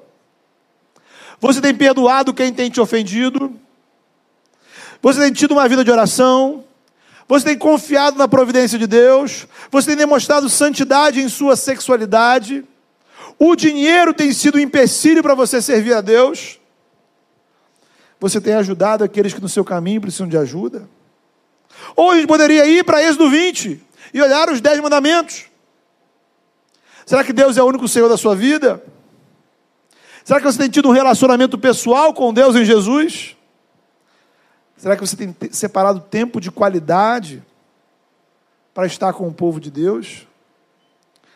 [1.40, 3.54] Você tem perdoado quem tem te ofendido?
[5.04, 6.64] Você tem tido uma vida de oração?
[7.28, 9.46] Você tem confiado na providência de Deus?
[9.70, 12.66] Você tem demonstrado santidade em sua sexualidade?
[13.44, 16.60] O dinheiro tem sido um empecilho para você servir a Deus?
[18.20, 20.88] Você tem ajudado aqueles que no seu caminho precisam de ajuda?
[21.96, 25.46] Ou a gente poderia ir para Êxodo 20 e olhar os dez mandamentos.
[27.04, 28.80] Será que Deus é o único Senhor da sua vida?
[30.24, 33.36] Será que você tem tido um relacionamento pessoal com Deus em Jesus?
[34.78, 37.44] Será que você tem separado tempo de qualidade
[38.72, 40.28] para estar com o povo de Deus?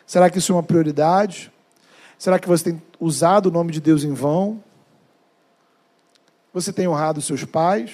[0.06, 1.50] Será que isso é uma prioridade?
[2.18, 4.62] Será que você tem usado o nome de Deus em vão?
[6.52, 7.90] Você tem honrado seus pais?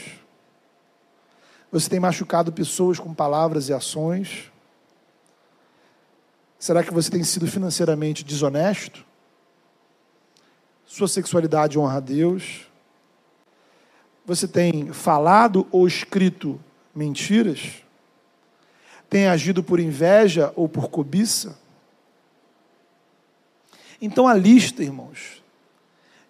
[1.72, 4.52] Você tem machucado pessoas com palavras e ações?
[6.58, 9.04] Será que você tem sido financeiramente desonesto?
[10.86, 12.70] Sua sexualidade honra a Deus?
[14.24, 16.60] Você tem falado ou escrito
[16.94, 17.82] mentiras?
[19.10, 21.58] Tem agido por inveja ou por cobiça?
[24.02, 25.40] Então a lista, irmãos,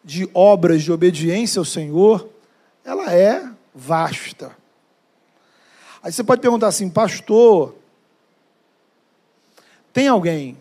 [0.05, 2.29] de obras de obediência ao Senhor,
[2.85, 4.55] ela é vasta.
[6.03, 7.75] Aí você pode perguntar assim, pastor,
[9.93, 10.59] tem alguém,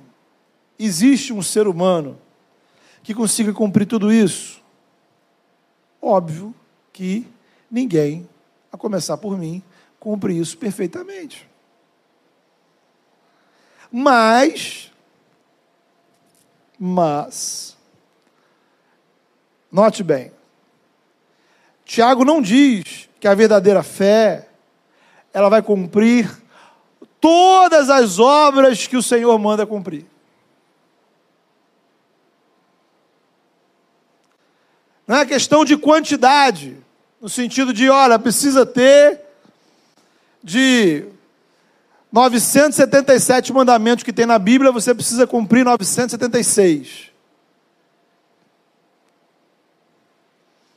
[0.80, 2.18] existe um ser humano
[3.04, 4.62] que consiga cumprir tudo isso?
[6.02, 6.56] Óbvio
[6.94, 7.28] que
[7.70, 8.30] ninguém,
[8.72, 9.62] a começar por mim,
[10.00, 11.50] cumpre isso perfeitamente.
[13.92, 14.91] Mas,
[16.84, 17.78] mas,
[19.72, 20.32] note bem,
[21.86, 24.50] Tiago não diz que a verdadeira fé,
[25.32, 26.28] ela vai cumprir
[27.20, 30.08] todas as obras que o Senhor manda cumprir.
[35.06, 36.76] Não é questão de quantidade,
[37.22, 39.22] no sentido de, olha, precisa ter
[40.44, 41.06] de
[42.12, 47.10] 977 mandamentos que tem na Bíblia, você precisa cumprir 976.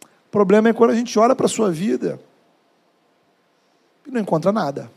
[0.01, 2.21] O problema é quando a gente olha para a sua vida
[4.07, 4.91] e não encontra nada.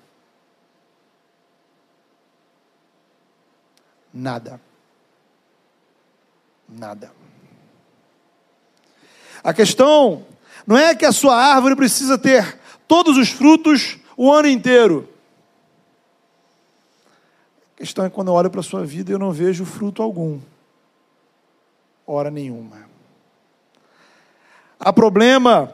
[4.13, 4.60] Nada.
[6.67, 7.12] Nada.
[9.43, 10.26] A questão
[10.66, 15.07] não é que a sua árvore precisa ter todos os frutos o ano inteiro.
[17.78, 20.39] A questão é quando eu olho para a sua vida eu não vejo fruto algum.
[22.05, 22.88] Hora nenhuma.
[24.80, 25.73] Há problema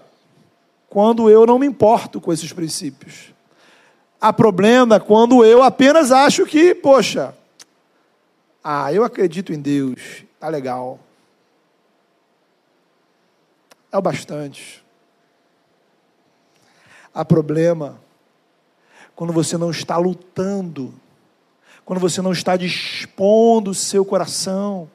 [0.89, 3.33] quando eu não me importo com esses princípios.
[4.19, 7.35] Há problema quando eu apenas acho que, poxa,
[8.63, 10.99] ah, eu acredito em Deus, tá legal
[13.93, 14.83] é o bastante.
[17.13, 18.01] Há problema
[19.15, 20.91] quando você não está lutando,
[21.85, 24.89] quando você não está dispondo o seu coração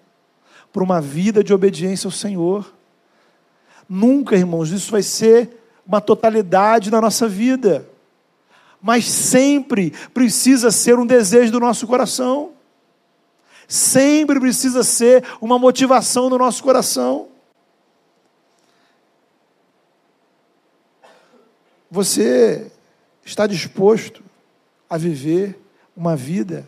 [0.73, 2.75] para uma vida de obediência ao Senhor.
[3.89, 5.51] Nunca, irmãos, isso vai ser
[5.87, 7.89] uma totalidade na nossa vida.
[8.81, 12.53] Mas sempre precisa ser um desejo do nosso coração.
[13.67, 17.29] Sempre precisa ser uma motivação do nosso coração.
[21.91, 22.71] Você
[23.25, 24.23] está disposto
[24.89, 25.59] a viver
[25.97, 26.67] uma vida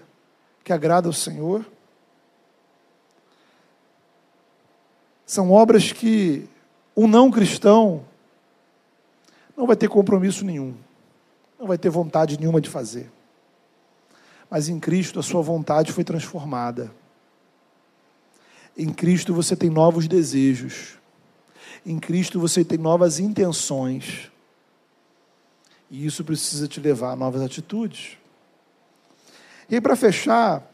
[0.65, 1.65] que agrada ao Senhor?
[5.27, 6.49] São obras que
[6.97, 8.05] um não cristão
[9.57, 10.75] não vai ter compromisso nenhum,
[11.59, 13.11] não vai ter vontade nenhuma de fazer.
[14.51, 16.91] Mas em Cristo a sua vontade foi transformada.
[18.77, 20.99] Em Cristo você tem novos desejos.
[21.85, 24.31] Em Cristo você tem novas intenções.
[25.91, 28.17] E isso precisa te levar a novas atitudes.
[29.71, 30.69] E para fechar,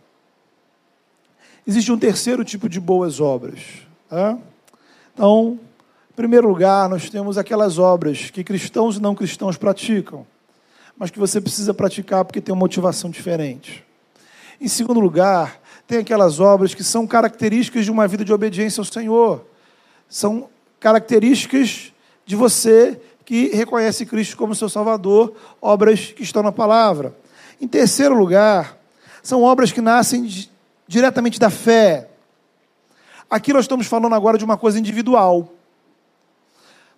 [1.66, 3.60] existe um terceiro tipo de boas obras.
[4.08, 4.38] Tá?
[5.12, 5.60] Então,
[6.10, 10.26] em primeiro lugar, nós temos aquelas obras que cristãos e não cristãos praticam,
[10.96, 13.84] mas que você precisa praticar porque tem uma motivação diferente.
[14.58, 18.84] Em segundo lugar, tem aquelas obras que são características de uma vida de obediência ao
[18.86, 19.44] Senhor.
[20.08, 20.48] São
[20.80, 21.92] características
[22.24, 27.14] de você que reconhece Cristo como seu Salvador, obras que estão na palavra.
[27.60, 28.75] Em terceiro lugar,
[29.26, 30.28] são obras que nascem
[30.86, 32.08] diretamente da fé.
[33.28, 35.52] Aqui nós estamos falando agora de uma coisa individual.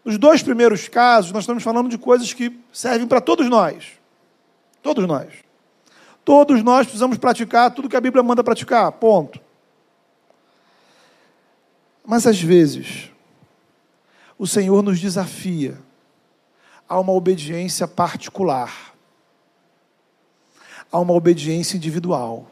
[0.04, 3.92] Nos dois primeiros casos, nós estamos falando de coisas que servem para todos nós.
[4.82, 5.32] Todos nós.
[6.22, 9.40] Todos nós precisamos praticar tudo que a Bíblia manda praticar, ponto.
[12.04, 13.10] Mas às vezes,
[14.38, 15.78] o Senhor nos desafia
[16.86, 18.87] a uma obediência particular,
[20.90, 22.50] a uma obediência individual.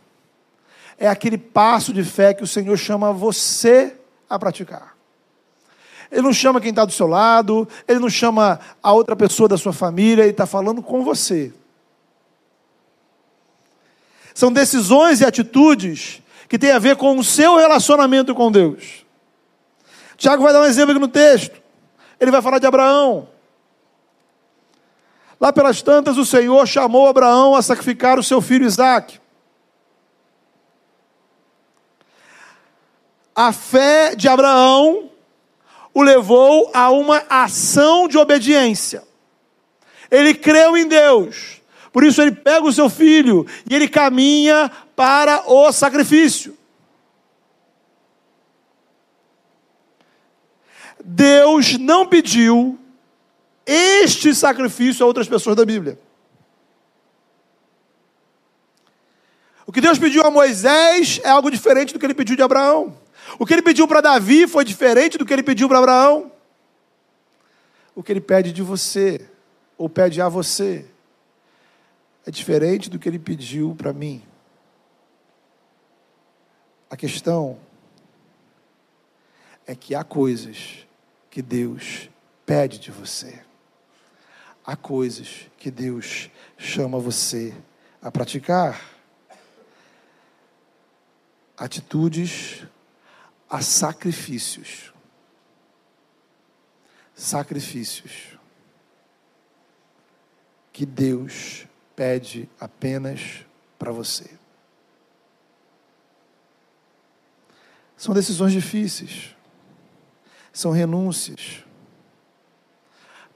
[0.98, 3.94] É aquele passo de fé que o Senhor chama você
[4.28, 4.96] a praticar.
[6.10, 9.58] Ele não chama quem está do seu lado, ele não chama a outra pessoa da
[9.58, 11.52] sua família, ele está falando com você.
[14.34, 19.04] São decisões e atitudes que têm a ver com o seu relacionamento com Deus.
[20.16, 21.60] Tiago vai dar um exemplo aqui no texto.
[22.20, 23.28] Ele vai falar de Abraão.
[25.38, 29.20] Lá pelas tantas, o Senhor chamou Abraão a sacrificar o seu filho Isaque.
[33.34, 35.10] A fé de Abraão
[35.92, 39.02] o levou a uma ação de obediência.
[40.10, 41.60] Ele creu em Deus,
[41.92, 46.56] por isso ele pega o seu filho e ele caminha para o sacrifício.
[51.02, 52.78] Deus não pediu
[53.66, 55.98] este sacrifício a outras pessoas da Bíblia.
[59.66, 62.96] O que Deus pediu a Moisés é algo diferente do que ele pediu de Abraão.
[63.36, 66.30] O que ele pediu para Davi foi diferente do que ele pediu para Abraão.
[67.92, 69.28] O que ele pede de você,
[69.76, 70.86] ou pede a você,
[72.24, 74.22] é diferente do que ele pediu para mim.
[76.88, 77.58] A questão
[79.66, 80.86] é que há coisas
[81.28, 82.08] que Deus
[82.44, 83.45] pede de você
[84.66, 87.54] há coisas que Deus chama você
[88.02, 88.82] a praticar.
[91.56, 92.66] Atitudes
[93.48, 94.92] a sacrifícios.
[97.14, 98.36] Sacrifícios
[100.72, 103.46] que Deus pede apenas
[103.78, 104.28] para você.
[107.96, 109.34] São decisões difíceis,
[110.52, 111.65] são renúncias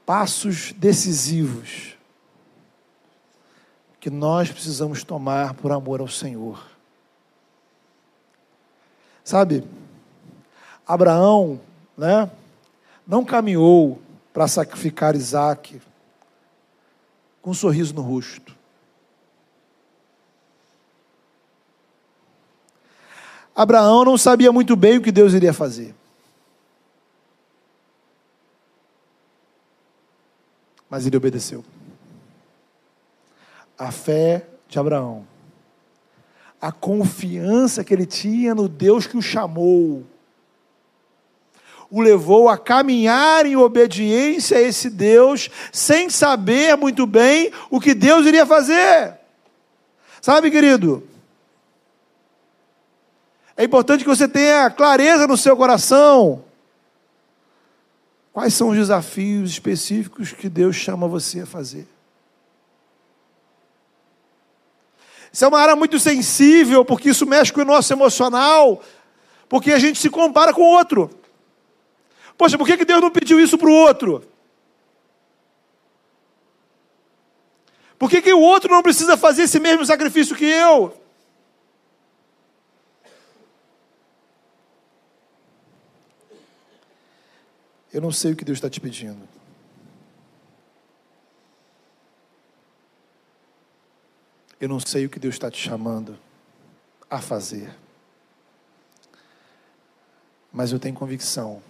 [0.05, 1.95] passos decisivos
[3.99, 6.65] que nós precisamos tomar por amor ao Senhor.
[9.23, 9.63] Sabe,
[10.87, 11.61] Abraão,
[11.95, 12.29] né,
[13.05, 14.01] não caminhou
[14.33, 15.79] para sacrificar Isaac
[17.41, 18.55] com um sorriso no rosto.
[23.55, 25.93] Abraão não sabia muito bem o que Deus iria fazer.
[30.91, 31.63] Mas ele obedeceu.
[33.79, 35.25] A fé de Abraão,
[36.61, 40.05] a confiança que ele tinha no Deus que o chamou,
[41.89, 47.93] o levou a caminhar em obediência a esse Deus, sem saber muito bem o que
[47.93, 49.17] Deus iria fazer.
[50.21, 51.07] Sabe, querido?
[53.55, 56.43] É importante que você tenha clareza no seu coração
[58.33, 61.87] Quais são os desafios específicos que Deus chama você a fazer?
[65.31, 68.81] Isso é uma área muito sensível, porque isso mexe com o nosso emocional,
[69.47, 71.09] porque a gente se compara com o outro.
[72.37, 74.23] Poxa, por que Deus não pediu isso para o outro?
[77.97, 81.00] Por que, que o outro não precisa fazer esse mesmo sacrifício que eu?
[87.93, 89.27] Eu não sei o que Deus está te pedindo.
[94.59, 96.17] Eu não sei o que Deus está te chamando
[97.09, 97.75] a fazer.
[100.53, 101.61] Mas eu tenho convicção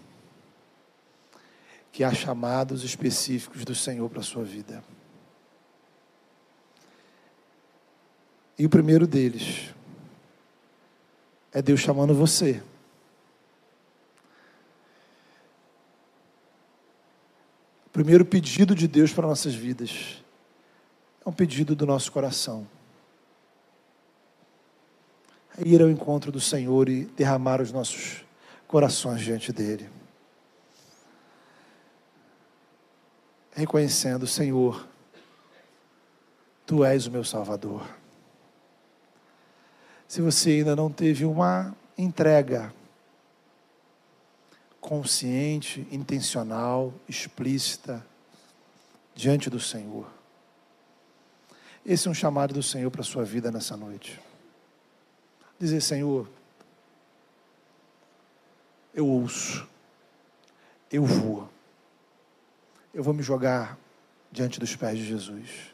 [1.91, 4.83] que há chamados específicos do Senhor para a sua vida.
[8.57, 9.73] E o primeiro deles
[11.51, 12.61] é Deus chamando você.
[17.91, 20.23] Primeiro pedido de Deus para nossas vidas
[21.25, 22.67] é um pedido do nosso coração
[25.57, 28.23] é ir ao encontro do Senhor e derramar os nossos
[28.67, 29.89] corações diante dele.
[33.53, 34.87] Reconhecendo, Senhor,
[36.65, 37.85] Tu és o meu Salvador.
[40.07, 42.73] Se você ainda não teve uma entrega
[44.81, 48.05] consciente, intencional, explícita
[49.13, 50.07] diante do Senhor,
[51.85, 54.19] esse é um chamado do Senhor para a sua vida nessa noite.
[55.59, 56.29] Dizer: Senhor,
[58.93, 59.67] eu ouço,
[60.91, 61.49] eu vou,
[62.93, 63.77] eu vou me jogar
[64.31, 65.73] diante dos pés de Jesus,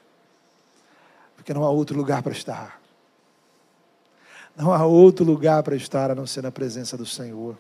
[1.35, 2.81] porque não há outro lugar para estar,
[4.55, 7.57] não há outro lugar para estar a não ser na presença do Senhor.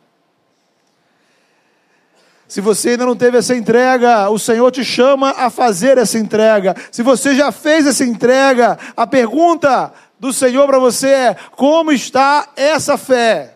[2.47, 6.75] Se você ainda não teve essa entrega, o Senhor te chama a fazer essa entrega.
[6.91, 12.49] Se você já fez essa entrega, a pergunta do Senhor para você é: como está
[12.55, 13.55] essa fé?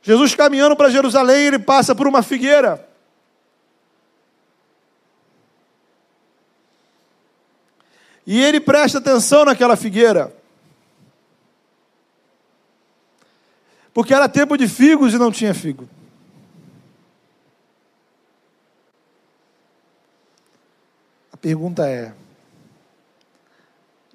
[0.00, 2.86] Jesus caminhando para Jerusalém, ele passa por uma figueira.
[8.26, 10.43] E ele presta atenção naquela figueira.
[13.94, 15.88] Porque era tempo de figos e não tinha figo.
[21.44, 22.14] Pergunta é: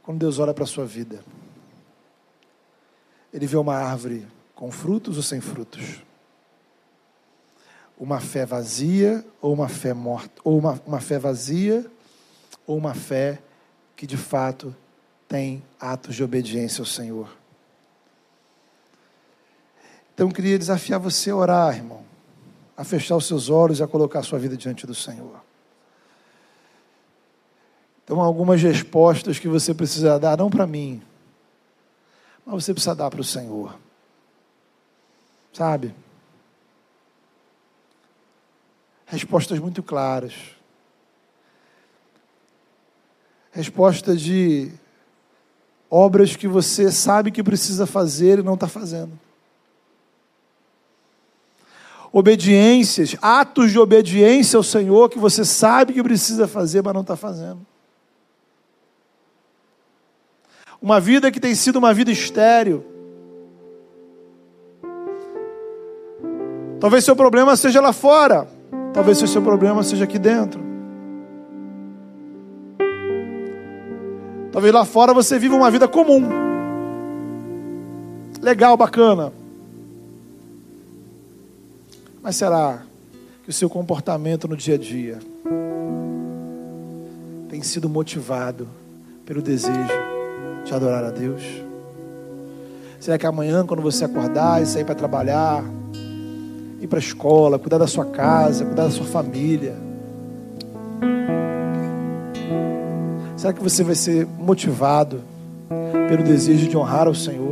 [0.01, 1.23] quando Deus olha para a sua vida,
[3.31, 4.25] Ele vê uma árvore
[4.55, 6.01] com frutos ou sem frutos?
[7.99, 10.41] Uma fé vazia ou uma fé morta?
[10.43, 11.85] Ou uma, uma fé vazia
[12.65, 13.37] ou uma fé
[13.95, 14.75] que de fato
[15.27, 17.38] tem atos de obediência ao Senhor?
[20.19, 22.03] Então eu queria desafiar você a orar, irmão,
[22.75, 25.39] a fechar os seus olhos e a colocar a sua vida diante do Senhor.
[28.03, 31.01] Então, algumas respostas que você precisa dar, não para mim,
[32.45, 33.79] mas você precisa dar para o Senhor.
[35.53, 35.95] Sabe?
[39.05, 40.33] Respostas muito claras.
[43.53, 44.69] Respostas de
[45.89, 49.17] obras que você sabe que precisa fazer e não está fazendo.
[52.11, 57.15] Obediências, atos de obediência ao Senhor que você sabe que precisa fazer, mas não está
[57.15, 57.65] fazendo.
[60.81, 62.85] Uma vida que tem sido uma vida estéril.
[66.79, 68.47] Talvez seu problema seja lá fora.
[68.93, 70.69] Talvez seu problema seja aqui dentro.
[74.51, 76.27] Talvez lá fora você viva uma vida comum.
[78.41, 79.33] Legal, bacana.
[82.29, 82.83] Mas será
[83.43, 85.17] que o seu comportamento no dia a dia
[87.49, 88.67] tem sido motivado
[89.25, 89.73] pelo desejo
[90.63, 91.41] de adorar a Deus?
[92.99, 95.63] Será que amanhã, quando você acordar e sair para trabalhar,
[96.79, 99.75] ir para a escola, cuidar da sua casa, cuidar da sua família,
[103.37, 105.23] será que você vai ser motivado
[106.07, 107.48] pelo desejo de honrar ao Senhor?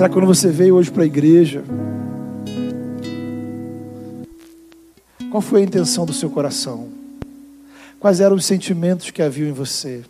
[0.00, 1.62] Será que quando você veio hoje para a igreja,
[5.30, 6.88] qual foi a intenção do seu coração?
[7.98, 10.02] Quais eram os sentimentos que havia em você?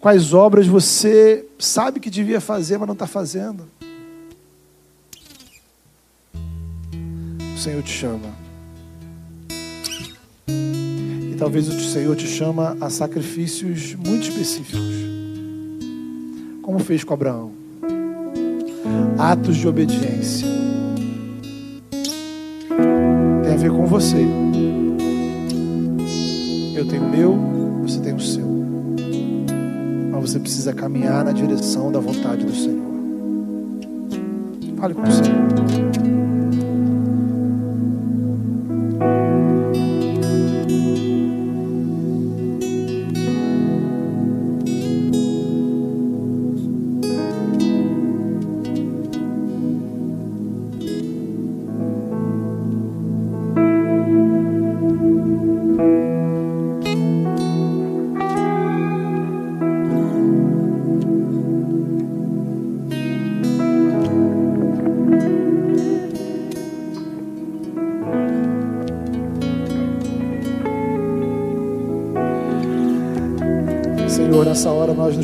[0.00, 3.68] Quais obras você sabe que devia fazer, mas não está fazendo?
[7.54, 8.34] O Senhor te chama.
[10.48, 15.19] E talvez o Senhor te chama a sacrifícios muito específicos.
[16.70, 17.50] Como fez com Abraão.
[19.18, 20.46] Atos de obediência.
[23.42, 24.24] Tem a ver com você.
[26.76, 27.36] Eu tenho o meu,
[27.82, 28.46] você tem o seu.
[30.12, 32.86] Mas você precisa caminhar na direção da vontade do Senhor.
[34.76, 35.89] Fale com o Senhor.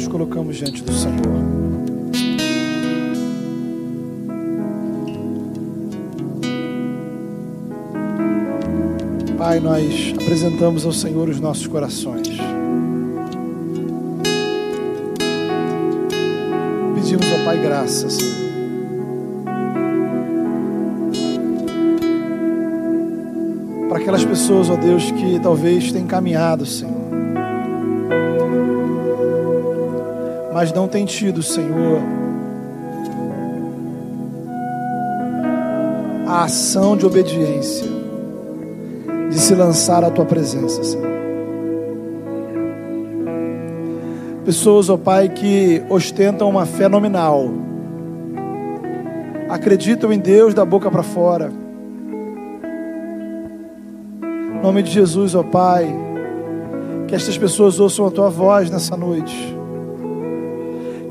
[0.08, 1.16] Colocamos diante do Senhor.
[9.38, 12.28] Pai, nós apresentamos ao Senhor os nossos corações.
[16.94, 18.18] Pedimos ao Pai graças.
[23.88, 27.05] Para aquelas pessoas, ó Deus, que talvez tenham caminhado, Senhor
[30.56, 32.00] mas não tem tido, Senhor,
[36.26, 37.86] a ação de obediência,
[39.28, 41.12] de se lançar à tua presença, Senhor.
[44.46, 47.50] Pessoas, ó oh Pai, que ostentam uma fé nominal,
[49.50, 51.52] acreditam em Deus da boca para fora.
[54.54, 55.86] Em nome de Jesus, ó oh Pai,
[57.06, 59.55] que estas pessoas ouçam a tua voz nessa noite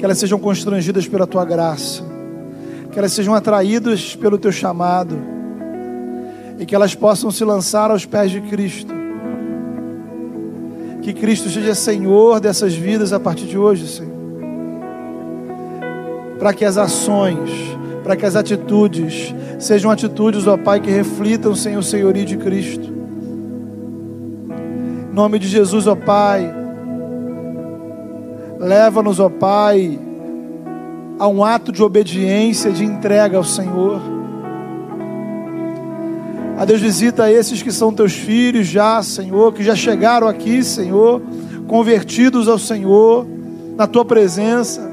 [0.06, 2.04] que elas sejam constrangidas pela tua graça,
[2.92, 5.18] que elas sejam atraídas pelo teu chamado
[6.60, 8.94] e que elas possam se lançar aos pés de Cristo.
[11.02, 14.14] Que Cristo seja Senhor dessas vidas a partir de hoje, Senhor.
[16.38, 17.50] Para que as ações,
[18.04, 22.94] para que as atitudes sejam atitudes, ó Pai, que reflitam, Senhor, o senhorio de Cristo.
[25.10, 26.65] Em nome de Jesus, ó Pai
[28.60, 30.00] Leva-nos, ó Pai,
[31.20, 34.02] a um ato de obediência, de entrega ao Senhor.
[36.58, 41.22] A Deus visita esses que são teus filhos já, Senhor, que já chegaram aqui, Senhor,
[41.68, 43.28] convertidos ao Senhor,
[43.76, 44.90] na tua presença,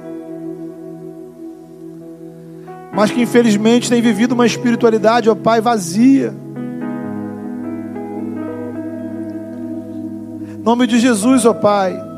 [2.93, 6.35] mas que infelizmente têm vivido uma espiritualidade, ó Pai, vazia.
[10.59, 12.12] Em nome de Jesus, ó Pai.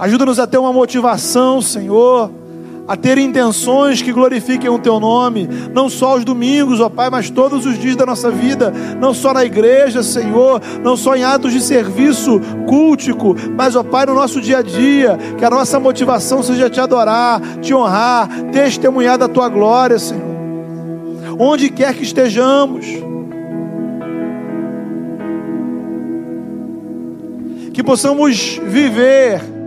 [0.00, 2.30] Ajuda-nos a ter uma motivação, Senhor,
[2.88, 7.28] a ter intenções que glorifiquem o Teu nome, não só aos domingos, ó Pai, mas
[7.28, 11.52] todos os dias da nossa vida, não só na igreja, Senhor, não só em atos
[11.52, 16.42] de serviço cultico, mas, ó Pai, no nosso dia a dia, que a nossa motivação
[16.42, 20.24] seja te adorar, te honrar, testemunhar da Tua glória, Senhor,
[21.38, 22.86] onde quer que estejamos.
[27.74, 29.59] Que possamos viver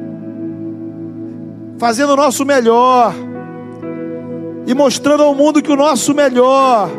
[1.77, 3.13] fazendo o nosso melhor
[4.65, 6.89] e mostrando ao mundo que o nosso melhor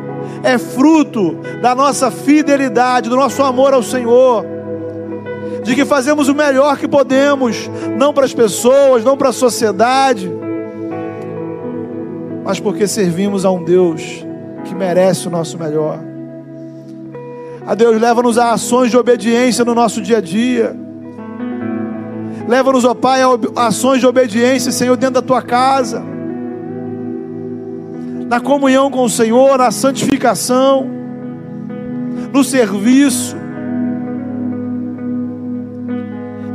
[0.42, 4.44] é fruto da nossa fidelidade, do nosso amor ao Senhor,
[5.62, 10.30] de que fazemos o melhor que podemos, não para as pessoas, não para a sociedade,
[12.44, 14.24] mas porque servimos a um Deus
[14.64, 15.98] que merece o nosso melhor.
[17.66, 20.83] A Deus leva-nos a ações de obediência no nosso dia a dia
[22.46, 26.02] Leva-nos, ó Pai, a ações de obediência, Senhor, dentro da tua casa.
[28.28, 30.86] Na comunhão com o Senhor, na santificação,
[32.32, 33.36] no serviço.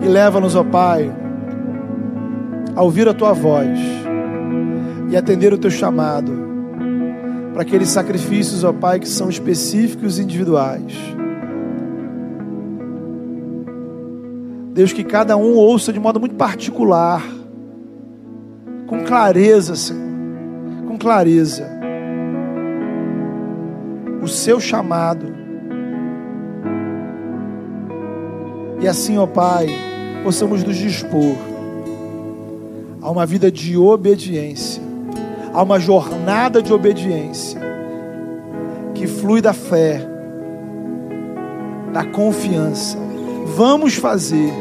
[0.01, 1.11] E leva-nos, ó Pai,
[2.75, 3.79] a ouvir a tua voz
[5.09, 6.31] e atender o teu chamado
[7.53, 11.18] para aqueles sacrifícios, ó Pai, que são específicos e individuais
[14.79, 17.21] Deus, que cada um ouça de modo muito particular,
[18.87, 20.01] com clareza, Senhor,
[20.87, 21.69] com clareza,
[24.21, 25.25] o seu chamado.
[28.79, 29.67] E assim, ó Pai,
[30.23, 31.35] possamos nos dispor
[33.01, 34.81] a uma vida de obediência,
[35.53, 37.59] a uma jornada de obediência
[38.93, 40.07] que flui da fé,
[41.91, 43.08] da confiança
[43.55, 44.53] Vamos fazer,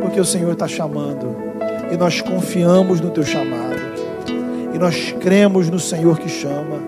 [0.00, 1.34] porque o Senhor está chamando,
[1.90, 3.76] e nós confiamos no Teu chamado,
[4.74, 6.78] e nós cremos no Senhor que chama.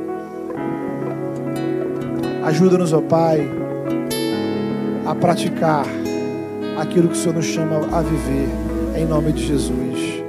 [2.45, 3.49] Ajuda-nos, ó Pai,
[5.07, 5.87] a praticar
[6.79, 8.49] aquilo que o Senhor nos chama a viver,
[8.97, 10.20] em nome de Jesus.